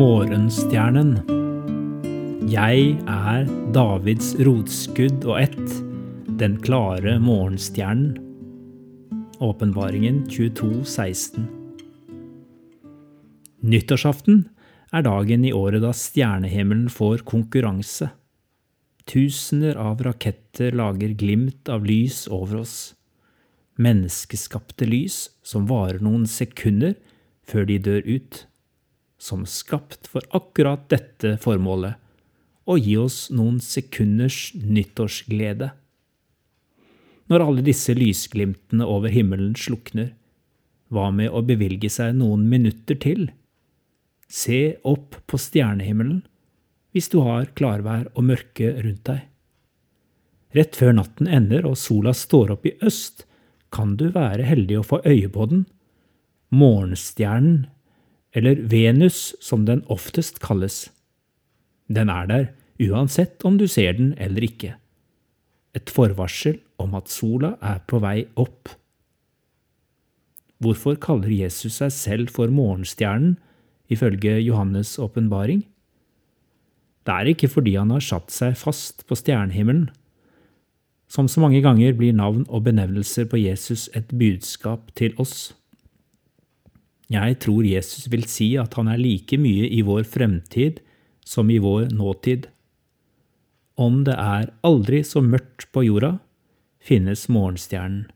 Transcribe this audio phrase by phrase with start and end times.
[0.00, 1.10] Morgenstjernen.
[2.48, 5.74] Jeg er Davids rotskudd og ett,
[6.40, 8.14] den klare morgenstjernen.
[9.44, 11.44] Åpenbaringen 22, 16.
[13.60, 14.46] Nyttårsaften
[14.88, 18.08] er dagen i året da stjernehimmelen får konkurranse.
[19.04, 22.76] Tusener av raketter lager glimt av lys over oss.
[23.76, 26.96] Menneskeskapte lys som varer noen sekunder
[27.44, 28.46] før de dør ut.
[29.20, 31.98] Som skapt for akkurat dette formålet
[32.70, 35.72] og gi oss noen sekunders nyttårsglede.
[37.30, 40.12] Når alle disse lysglimtene over himmelen slukner,
[40.90, 43.28] hva med å bevilge seg noen minutter til?
[44.30, 46.22] Se opp på stjernehimmelen
[46.94, 49.26] hvis du har klarvær og mørke rundt deg.
[50.58, 53.22] Rett før natten ender og sola står opp i øst,
[53.70, 55.60] kan du være heldig å få øye på den.
[56.50, 57.68] Morgenstjernen,
[58.36, 60.88] eller Venus som den oftest kalles.
[61.90, 62.46] Den er der
[62.80, 64.74] uansett om du ser den eller ikke.
[65.74, 68.70] Et forvarsel om at sola er på vei opp.
[70.60, 73.38] Hvorfor kaller Jesus seg selv for morgenstjernen,
[73.90, 75.64] ifølge Johannes' åpenbaring?
[77.06, 79.88] Det er ikke fordi han har satt seg fast på stjernehimmelen.
[81.10, 85.50] Som så mange ganger blir navn og benevnelser på Jesus et budskap til oss.
[87.10, 90.78] Jeg tror Jesus vil si at han er like mye i vår fremtid
[91.26, 92.46] som i vår nåtid.
[93.74, 96.18] Om det er aldri så mørkt på jorda,
[96.78, 98.06] finnes morgenstjernen,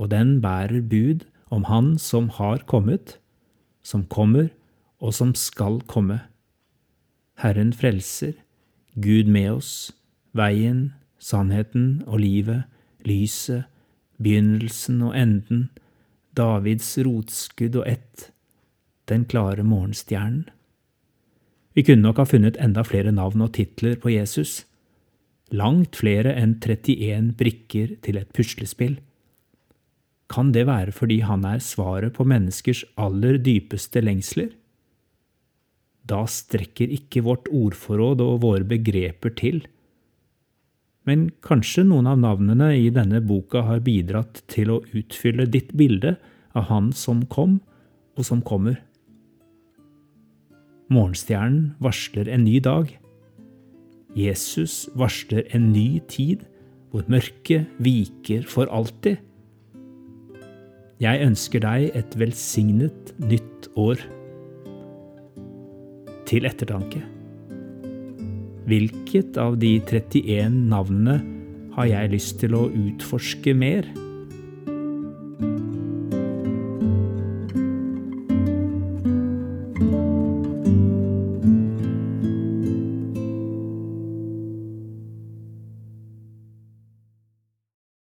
[0.00, 3.18] og den bærer bud om Han som har kommet,
[3.82, 4.48] som kommer
[4.98, 6.20] og som skal komme.
[7.38, 8.32] Herren frelser,
[8.96, 9.92] Gud med oss,
[10.32, 12.64] veien, sannheten og livet,
[13.04, 13.66] lyset,
[14.16, 15.68] begynnelsen og enden,
[16.36, 18.30] Davids rotskudd og ett,
[19.08, 20.44] den klare morgenstjernen.
[21.76, 24.64] Vi kunne nok ha funnet enda flere navn og titler på Jesus,
[25.52, 28.96] langt flere enn 31 brikker til et puslespill.
[30.32, 34.50] Kan det være fordi han er svaret på menneskers aller dypeste lengsler?
[36.06, 39.64] Da strekker ikke vårt ordforråd og våre begreper til.
[41.06, 46.16] Men kanskje noen av navnene i denne boka har bidratt til å utfylle ditt bilde
[46.56, 47.60] av Han som kom,
[48.16, 48.80] og som kommer.
[50.90, 52.90] Morgenstjernen varsler en ny dag.
[54.16, 56.46] Jesus varsler en ny tid
[56.90, 59.18] hvor mørket viker for alltid.
[61.02, 64.00] Jeg ønsker deg et velsignet nytt år
[66.26, 67.02] til ettertanke.
[68.66, 71.20] Hvilket av de 31 navnene
[71.76, 73.86] har jeg lyst til å utforske mer?